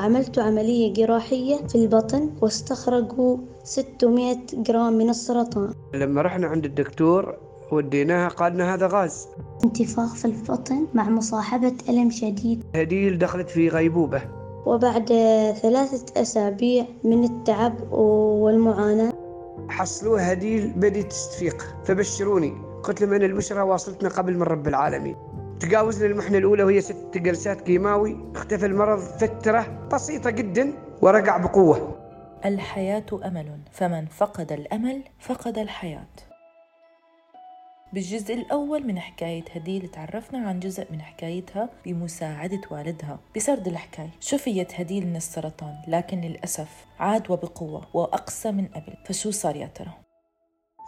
وعملت 0.00 0.38
عملية 0.38 0.92
جراحية 0.92 1.56
في 1.56 1.74
البطن 1.74 2.30
واستخرجوا 2.40 3.36
600 3.64 4.36
جرام 4.52 4.92
من 4.92 5.08
السرطان. 5.08 5.74
لما 5.94 6.22
رحنا 6.22 6.46
عند 6.46 6.64
الدكتور 6.64 7.36
وديناها 7.72 8.28
قال 8.28 8.52
لنا 8.52 8.74
هذا 8.74 8.86
غاز. 8.86 9.28
انتفاخ 9.64 10.14
في 10.14 10.24
البطن 10.24 10.86
مع 10.94 11.10
مصاحبة 11.10 11.72
ألم 11.88 12.10
شديد. 12.10 12.64
هديل 12.74 13.18
دخلت 13.18 13.50
في 13.50 13.68
غيبوبة. 13.68 14.22
وبعد 14.66 15.06
ثلاثة 15.62 16.20
أسابيع 16.20 16.86
من 17.04 17.24
التعب 17.24 17.92
والمعاناة. 17.92 19.12
حصلوها 19.68 20.32
هديل 20.32 20.72
بديت 20.76 21.10
تستفيق 21.10 21.66
فبشروني. 21.84 22.52
قلت 22.82 23.00
لهم 23.00 23.12
أنا 23.12 23.26
البشرى 23.26 23.60
واصلتنا 23.60 24.08
قبل 24.08 24.36
من 24.36 24.42
رب 24.42 24.68
العالمين. 24.68 25.16
تجاوزنا 25.60 26.06
المحنة 26.06 26.38
الأولى 26.38 26.62
وهي 26.62 26.80
ست 26.80 27.18
جلسات 27.18 27.60
كيماوي. 27.60 28.32
اختفى 28.34 28.66
المرض 28.66 28.98
فترة 28.98 29.88
بسيطة 29.92 30.30
جدا 30.30 30.72
ورجع 31.02 31.36
بقوة. 31.36 31.96
الحياة 32.44 33.06
أمل. 33.24 33.60
فمن 33.72 34.06
فقد 34.06 34.52
الأمل 34.52 35.02
فقد 35.18 35.58
الحياة. 35.58 36.06
بالجزء 37.92 38.34
الأول 38.34 38.86
من 38.86 38.98
حكاية 38.98 39.44
هديل 39.54 39.88
تعرفنا 39.88 40.48
عن 40.48 40.60
جزء 40.60 40.86
من 40.92 41.02
حكايتها 41.02 41.68
بمساعدة 41.86 42.60
والدها 42.70 43.18
بسرد 43.36 43.68
الحكاية. 43.68 44.10
شفيت 44.20 44.80
هديل 44.80 45.06
من 45.06 45.16
السرطان 45.16 45.74
لكن 45.88 46.20
للأسف 46.20 46.86
عاد 47.00 47.30
وبقوة 47.30 47.82
وأقسى 47.94 48.52
من 48.52 48.66
قبل. 48.66 48.94
فشو 49.06 49.30
صار 49.30 49.56
يا 49.56 49.66
ترى؟ 49.66 49.92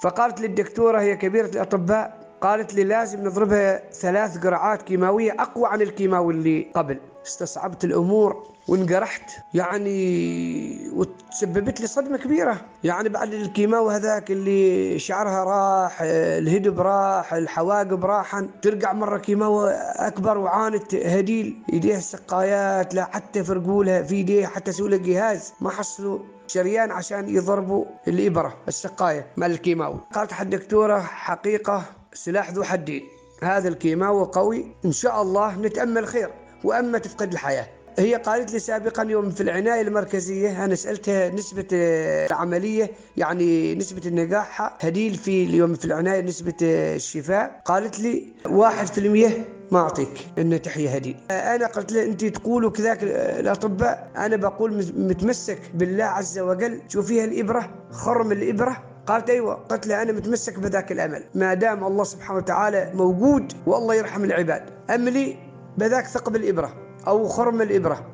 فقالت 0.03 0.41
للدكتورة 0.41 1.01
هي 1.01 1.17
كبيرة 1.17 1.47
الأطباء 1.47 2.22
قالت 2.43 2.75
لي 2.75 2.85
لازم 2.85 3.25
نضربها 3.25 3.91
ثلاث 3.91 4.39
قرعات 4.39 4.83
كيماوية 4.83 5.33
أقوى 5.39 5.69
عن 5.69 5.83
الكيماوي 5.83 6.35
اللي 6.35 6.67
قبل. 6.75 6.99
استصعبت 7.27 7.85
الأمور 7.85 8.47
وانقرحت 8.69 9.31
يعني 9.55 10.91
وتسببت 10.93 11.81
لي 11.81 11.87
صدمة 11.87 12.17
كبيرة. 12.19 12.61
يعني 12.85 13.09
بعد 13.09 13.33
الكيماوي 13.33 13.95
هذاك 13.95 14.31
اللي 14.31 14.99
شعرها 14.99 15.45
راح 15.45 15.99
الهدب 16.03 16.81
راح 16.81 17.35
الحواقب 17.35 18.05
راحن. 18.05 18.49
ترجع 18.63 18.93
مرة 18.93 19.19
كيماوي 19.19 19.71
أكبر 19.97 20.39
وعانت 20.39 20.95
هديل 20.95 21.63
يديها 21.73 21.99
السقايات 21.99 22.95
لا 22.95 23.05
حتى 23.05 23.45
فرقولها 23.45 24.03
في 24.03 24.17
يديها 24.17 24.49
حتى 24.49 24.73
لها 24.83 24.99
جهاز. 24.99 25.53
ما 25.61 25.71
حصلوا 25.71 26.19
شريان 26.47 26.91
عشان 26.91 27.29
يضربوا 27.29 27.85
الإبرة 28.09 28.55
السقاية 28.69 29.27
مع 29.37 29.47
الكيماوي. 29.47 30.01
قالت 30.15 30.33
حد 30.33 30.55
الدكتورة 30.55 30.99
حقيقة 31.01 31.83
سلاح 32.15 32.51
ذو 32.51 32.63
حدين 32.63 33.03
هذا 33.43 33.69
الكيماوي 33.69 34.25
قوي. 34.25 34.67
إن 34.85 34.93
شاء 34.93 35.23
الله 35.23 35.57
نتأمل 35.57 36.07
خير 36.07 36.31
وأما 36.65 36.99
تفقد 36.99 37.33
الحياة. 37.33 37.67
هي 37.99 38.15
قالت 38.15 38.53
لي 38.53 38.59
سابقا 38.59 39.03
يوم 39.03 39.31
في 39.31 39.43
العناية 39.43 39.81
المركزية 39.81 40.65
أنا 40.65 40.75
سألتها 40.75 41.29
نسبة 41.29 41.67
العملية 41.73 42.91
يعني 43.17 43.75
نسبة 43.75 44.03
النجاح 44.07 44.77
هديل 44.81 45.15
في 45.15 45.45
اليوم 45.45 45.75
في 45.75 45.85
العناية 45.85 46.21
نسبة 46.21 46.55
الشفاء. 46.63 47.63
قالت 47.65 48.01
لي 48.01 48.27
واحد 48.47 48.87
في 48.87 48.99
المية 48.99 49.49
ما 49.71 49.79
أعطيك 49.79 50.29
إن 50.39 50.63
تحيا 50.63 50.97
هديل 50.97 51.17
أنا 51.31 51.67
قلت 51.67 51.93
لها 51.93 52.05
أنت 52.05 52.25
تقولوا 52.25 52.71
كذاك 52.71 52.99
الأطباء. 53.03 54.11
أنا 54.17 54.37
بقول 54.37 54.93
متمسك 54.97 55.59
بالله 55.75 56.05
عز 56.05 56.39
وجل. 56.39 56.81
شوفيها 56.89 57.25
الإبرة 57.25 57.71
خرم 57.91 58.33
الإبرة. 58.33 58.92
قالت 59.07 59.31
أيوه 59.31 59.55
قلت 59.55 59.87
له 59.87 60.03
أنا 60.03 60.13
متمسك 60.13 60.59
بذاك 60.59 60.93
الأمل. 60.93 61.25
ما 61.35 61.55
دام 61.55 61.85
الله 61.85 62.05
سبحانه 62.05 62.39
وتعالى 62.39 62.91
موجود 62.95 63.53
والله 63.67 63.95
يرحم 63.95 64.25
العباد. 64.25 64.63
أملي 64.91 65.37
بذاك 65.79 66.07
ثقب 66.07 66.37
الإبرة 66.37 66.75
أو 67.07 67.29
خرم 67.29 67.63
الإبرة. 67.63 68.07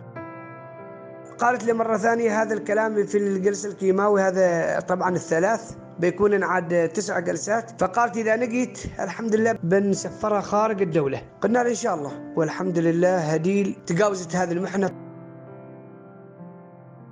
قالت 1.38 1.64
لي 1.64 1.72
مرة 1.72 1.96
ثانية 1.96 2.42
هذا 2.42 2.54
الكلام 2.54 3.06
في 3.06 3.18
الجلسة 3.18 3.68
الكيماوي 3.68 4.22
هذا 4.22 4.80
طبعا 4.80 5.14
الثلاث 5.14 5.72
بيكون 5.98 6.34
انعاد 6.34 6.88
تسع 6.88 7.18
جلسات. 7.18 7.80
فقالت 7.80 8.16
إذا 8.16 8.36
نقيت 8.36 8.78
الحمد 9.00 9.34
لله 9.34 9.52
بنسفرها 9.62 10.40
خارج 10.40 10.82
الدولة. 10.82 11.22
قلنا 11.40 11.68
إن 11.68 11.74
شاء 11.74 11.94
الله. 11.94 12.12
والحمد 12.36 12.78
لله 12.78 13.18
هديل 13.18 13.76
تجاوزت 13.86 14.36
هذه 14.36 14.52
المحنة. 14.52 15.07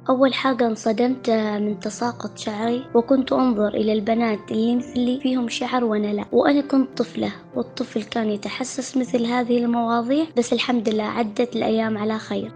أول 0.09 0.35
حاجة 0.35 0.67
انصدمت 0.67 1.31
من 1.31 1.81
تساقط 1.81 2.39
شعري 2.39 2.87
وكنت 2.95 3.33
أنظر 3.33 3.69
إلى 3.69 3.93
البنات 3.93 4.51
اللي 4.51 4.77
مثلي 4.77 5.21
فيهم 5.21 5.49
شعر 5.49 5.85
وأنا 5.85 6.07
لا. 6.07 6.25
وأنا 6.33 6.61
كنت 6.61 6.99
طفلة 6.99 7.33
والطفل 7.55 8.03
كان 8.03 8.31
يتحسس 8.31 8.97
مثل 8.97 9.27
هذه 9.27 9.59
المواضيع 9.59 10.27
بس 10.37 10.53
الحمد 10.53 10.89
لله 10.89 11.05
عدت 11.05 11.57
الأيام 11.57 11.99
على 11.99 12.19
خير. 12.19 12.53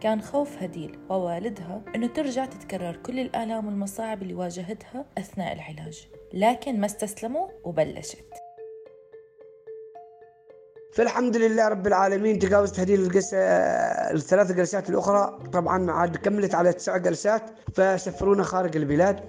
كان 0.00 0.20
خوف 0.20 0.62
هديل 0.62 0.98
ووالدها 1.10 1.82
أنه 1.94 2.06
ترجع 2.06 2.44
تتكرر 2.44 2.96
كل 2.96 3.18
الآلام 3.20 3.66
والمصاعب 3.66 4.22
اللي 4.22 4.34
واجهتها 4.34 5.04
أثناء 5.18 5.52
العلاج. 5.52 6.08
لكن 6.34 6.80
ما 6.80 6.86
استسلموا 6.86 7.48
وبلشت. 7.64 8.41
فالحمد 10.92 11.36
لله 11.36 11.68
رب 11.68 11.86
العالمين 11.86 12.38
تجاوزت 12.38 12.80
هذه 12.80 12.94
القسة 12.94 13.38
الثلاث 13.38 14.52
جلسات 14.52 14.90
الأخرى. 14.90 15.38
طبعا 15.52 15.90
عاد 15.90 16.16
كملت 16.16 16.54
على 16.54 16.72
تسع 16.72 16.96
جلسات 16.96 17.42
فسفرونا 17.74 18.42
خارج 18.42 18.76
البلاد. 18.76 19.20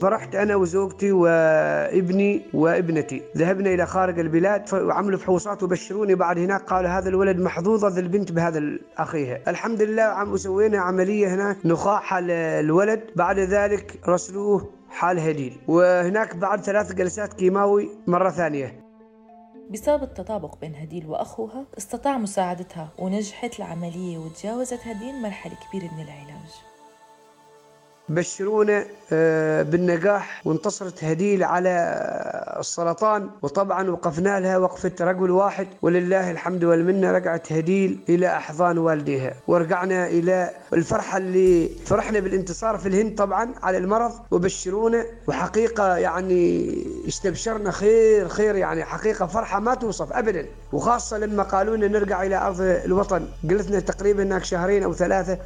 فرحت 0.00 0.34
أنا 0.34 0.56
وزوجتي 0.56 1.12
وابني 1.12 2.42
وابنتي. 2.54 3.22
ذهبنا 3.36 3.70
إلى 3.70 3.86
خارج 3.86 4.18
البلاد 4.18 4.74
وعملوا 4.74 5.18
فحوصات 5.18 5.62
وبشروني. 5.62 6.14
بعد 6.14 6.38
هناك 6.38 6.62
قالوا 6.62 6.90
هذا 6.90 7.08
الولد 7.08 7.38
محظوظة 7.38 7.88
ذي 7.88 8.00
البنت 8.00 8.32
بهذا 8.32 8.62
أخيها 8.98 9.38
الحمد 9.48 9.82
لله 9.82 10.02
عم 10.02 10.32
وسوينا 10.32 10.78
عملية 10.78 11.34
هناك 11.34 11.56
نخاع 11.64 11.98
حال 11.98 12.30
الولد. 12.30 13.00
بعد 13.16 13.38
ذلك 13.38 14.00
رسلوه 14.08 14.70
حال 14.88 15.18
هديل. 15.18 15.56
وهناك 15.68 16.36
بعد 16.36 16.60
ثلاث 16.60 16.92
جلسات 16.92 17.34
كيماوي 17.34 17.90
مرة 18.06 18.30
ثانية. 18.30 18.85
بسبب 19.70 20.02
التطابق 20.02 20.58
بين 20.60 20.74
هديل 20.74 21.06
وأخوها 21.06 21.64
استطاع 21.78 22.18
مساعدتها 22.18 22.88
ونجحت 22.98 23.58
العملية 23.58 24.18
وتجاوزت 24.18 24.80
هديل 24.86 25.22
مرحلة 25.22 25.54
كبيرة 25.54 25.94
من 25.94 26.02
العلاج. 26.02 26.75
بشرونا 28.08 28.84
بالنجاح 29.62 30.42
وانتصرت 30.44 31.04
هديل 31.04 31.44
على 31.44 31.70
السرطان. 32.60 33.30
وطبعا 33.42 33.90
وقفنا 33.90 34.40
لها 34.40 34.58
وقفة 34.58 34.92
رجل 35.00 35.30
واحد. 35.30 35.66
ولله 35.82 36.30
الحمد 36.30 36.64
والمنة 36.64 37.12
رجعت 37.12 37.52
هديل 37.52 37.98
إلى 38.08 38.36
أحضان 38.36 38.78
والديها. 38.78 39.34
ورجعنا 39.46 40.06
إلى 40.06 40.50
الفرحة 40.72 41.18
اللي 41.18 41.68
فرحنا 41.68 42.20
بالانتصار 42.20 42.78
في 42.78 42.88
الهند 42.88 43.18
طبعا 43.18 43.54
على 43.62 43.78
المرض. 43.78 44.12
وبشرونا 44.30 45.04
وحقيقة 45.26 45.96
يعني 45.96 46.74
استبشرنا 47.08 47.70
خير 47.70 48.28
خير 48.28 48.54
يعني 48.54 48.84
حقيقة 48.84 49.26
فرحة 49.26 49.60
ما 49.60 49.74
توصف 49.74 50.12
أبدا. 50.12 50.46
وخاصة 50.72 51.18
لما 51.18 51.42
قالوا 51.42 51.76
لنا 51.76 51.88
نرجع 51.88 52.22
إلى 52.22 52.36
أرض 52.36 52.60
الوطن. 52.60 53.28
قلتنا 53.50 53.80
تقريبا 53.80 54.22
هناك 54.22 54.44
شهرين 54.44 54.82
أو 54.82 54.92
ثلاثة 54.92 55.38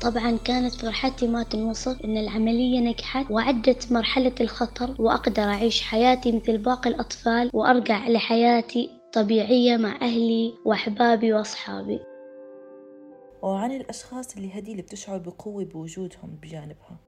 طبعا 0.00 0.36
كانت 0.44 0.74
فرحتي 0.74 1.26
ما 1.28 1.42
تنوصف 1.42 2.04
إن 2.04 2.16
العملية 2.16 2.80
نجحت 2.80 3.30
وعدت 3.30 3.92
مرحلة 3.92 4.34
الخطر 4.40 4.94
وأقدر 4.98 5.42
أعيش 5.42 5.82
حياتي 5.82 6.32
مثل 6.32 6.58
باقي 6.58 6.90
الأطفال 6.90 7.50
وأرجع 7.52 8.08
لحياتي 8.08 8.90
طبيعية 9.12 9.76
مع 9.76 9.96
أهلي 10.02 10.54
وأحبابي 10.64 11.32
وأصحابي. 11.32 12.00
وعن 13.42 13.72
الأشخاص 13.72 14.36
اللي 14.36 14.58
هدي 14.58 14.70
اللي 14.72 14.82
بتشعر 14.82 15.18
بقوة 15.18 15.64
بوجودهم 15.64 16.38
بجانبها. 16.42 17.00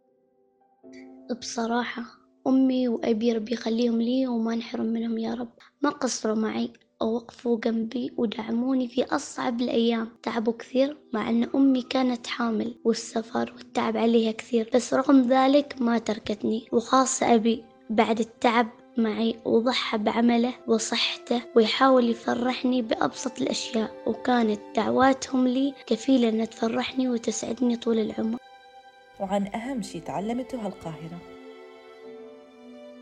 بصراحة 1.41 2.03
أمي 2.47 2.89
وأبي 2.89 3.33
ربي 3.33 3.53
يخليهم 3.53 4.03
لي 4.03 4.27
وما 4.27 4.55
نحرم 4.55 4.87
منهم 4.87 5.19
يا 5.19 5.35
رب. 5.35 5.53
ما 5.83 5.91
قصروا 5.91 6.37
معي. 6.37 6.73
ووقفوا 7.03 7.59
جنبي 7.61 8.13
ودعموني 8.17 8.89
في 8.89 9.05
أصعب 9.05 9.61
الأيام. 9.61 10.09
تعبوا 10.23 10.53
كثير 10.59 10.97
مع 11.13 11.31
أن 11.31 11.49
أمي 11.55 11.83
كانت 11.83 12.27
حامل 12.27 12.75
والسفر 12.85 13.53
والتعب 13.57 13.97
عليها 13.97 14.33
كثير 14.33 14.71
بس 14.75 14.95
رغم 14.95 15.23
ذلك 15.23 15.77
ما 15.81 15.99
تركتني. 15.99 16.69
وخاصة 16.73 17.35
أبي 17.35 17.65
بعد 17.91 18.21
التعب 18.21 18.69
معي 18.97 19.37
وضحى 19.45 19.99
بعمله 19.99 20.55
وصحته 20.67 21.43
ويحاول 21.57 22.11
يفرحني 22.11 22.83
بأبسط 22.83 23.41
الأشياء 23.41 24.03
وكانت 24.07 24.61
دعواتهم 24.77 25.49
لي 25.49 25.75
كفيلة 25.87 26.29
أن 26.29 26.51
تفرحني 26.51 27.09
وتسعدني 27.09 27.77
طول 27.77 27.99
العمر. 27.99 28.39
وعن 29.21 29.47
أهم 29.47 29.83
شي 29.83 30.01
تعلمته 30.01 30.67
هالقاهرة. 30.67 31.32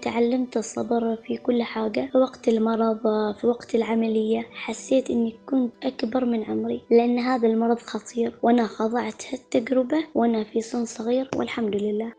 تعلمت 0.03 0.57
الصبر 0.57 1.17
في 1.17 1.37
كل 1.37 1.63
حاجة 1.63 2.09
في 2.13 2.19
وقت 2.19 2.49
المرض 2.49 3.01
في 3.41 3.47
وقت 3.47 3.75
العملية. 3.75 4.47
حسيت 4.53 5.11
إني 5.11 5.35
كنت 5.47 5.73
أكبر 5.83 6.25
من 6.25 6.45
عمري 6.45 6.83
لأن 6.91 7.19
هذا 7.19 7.49
المرض 7.49 7.79
خطير. 7.79 8.39
وأنا 8.43 8.67
خضعت 8.67 9.23
هالتجربة 9.33 10.05
وأنا 10.15 10.45
في 10.45 10.61
سن 10.61 10.85
صغير 10.85 11.31
والحمد 11.37 11.77
لله. 11.77 12.13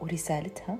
ورسالتها؟ 0.00 0.78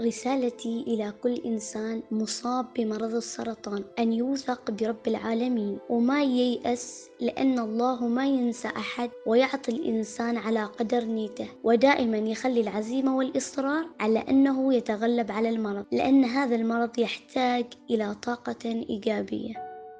رسالتي 0.00 0.84
إلى 0.86 1.12
كل 1.22 1.34
إنسان 1.46 2.02
مصاب 2.10 2.66
بمرض 2.76 3.14
السرطان 3.14 3.84
أن 3.98 4.12
يوثق 4.12 4.70
برب 4.70 5.06
العالمين. 5.06 5.78
وما 5.88 6.22
ييأس 6.22 7.10
لأن 7.20 7.58
الله 7.58 8.06
ما 8.06 8.26
ينسى 8.26 8.68
أحد 8.68 9.10
ويعطي 9.26 9.72
الإنسان 9.72 10.36
على 10.36 10.64
قدر 10.64 11.04
نيته. 11.04 11.48
ودائما 11.64 12.18
يخلي 12.18 12.60
العزيمة 12.60 13.16
والإصرار 13.16 13.86
على 14.00 14.18
أنه 14.18 14.74
يتغلب 14.74 15.32
على 15.32 15.48
المرض 15.48 15.84
لأن 15.92 16.24
هذا 16.24 16.56
المرض 16.56 16.98
يحتاج 16.98 17.64
إلى 17.90 18.14
طاقة 18.14 18.64
إيجابية. 18.64 19.54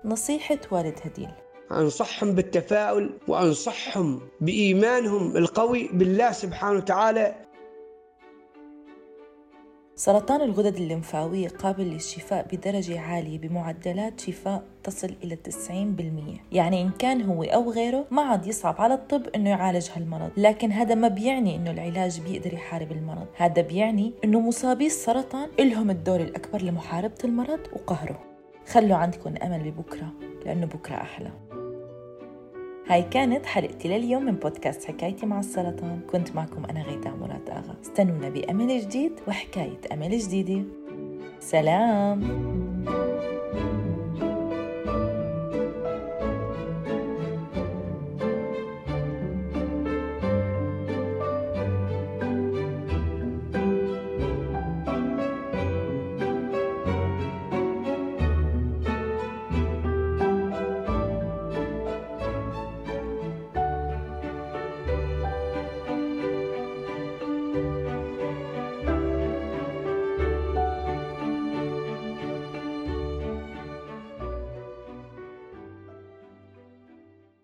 نصيحة 0.04 0.58
والد 0.70 0.98
هديل. 1.02 1.31
أنصحهم 1.70 2.32
بالتفاؤل 2.34 3.10
وأنصحهم 3.28 4.20
بإيمانهم 4.40 5.37
القوي 5.37 5.88
بالله 5.93 6.32
سبحانه 6.32 6.76
وتعالى 6.78 7.34
سرطان 9.98 10.40
الغدد 10.40 10.76
الليمفاوية 10.76 11.48
قابل 11.48 11.84
للشفاء 11.84 12.46
بدرجة 12.52 13.00
عالية 13.00 13.38
بمعدلات 13.38 14.20
شفاء 14.20 14.62
تصل 14.84 15.14
إلى 15.25 15.37
90% 15.37 16.40
يعني 16.52 16.82
إن 16.82 16.90
كان 16.98 17.22
هو 17.22 17.43
أو 17.43 17.70
غيره 17.70 18.06
ما 18.10 18.22
عاد 18.22 18.46
يصعب 18.46 18.75
على 18.78 18.94
الطب 18.94 19.22
إنه 19.34 19.50
يعالج 19.50 19.88
هالمرض. 19.94 20.31
لكن 20.37 20.72
هذا 20.72 20.94
ما 20.94 21.08
بيعني 21.08 21.56
إنه 21.56 21.70
العلاج 21.70 22.20
بيقدر 22.20 22.54
يحارب 22.54 22.93
المرض. 22.93 23.26
هذا 23.37 23.62
بيعني 23.62 24.12
إنه 24.25 24.40
مصابي 24.40 24.87
السرطان 24.87 25.48
إلهم 25.60 25.90
الدور 25.90 26.20
الأكبر 26.20 26.62
لمحاربة 26.62 27.19
المرض 27.25 27.60
وقهره. 27.72 28.20
خلوا 28.69 28.96
عندكم 28.96 29.34
أمل 29.43 29.70
ببكرة 29.70 30.12
لأنه 30.46 30.66
بكرة 30.66 30.94
أحلى. 30.94 31.56
هاي 32.88 33.03
كانت 33.03 33.47
حلقتي 33.47 33.88
لليوم 33.88 34.25
من 34.25 34.35
بودكاست 34.35 34.85
حكايتي 34.85 35.27
مع 35.27 35.41
السرطان. 35.41 36.00
كنت 36.12 36.37
معكم 36.37 36.65
أنا 36.65 36.83
غيتا 36.83 37.11
مراد 37.11 37.50
آغا. 37.50 37.77
استنونا 37.83 38.29
بأمل 38.29 38.81
جديد 38.81 39.12
وحكاية 39.29 39.81
أمل 39.93 40.19
جديدة. 40.19 40.62
سلام. 41.41 42.23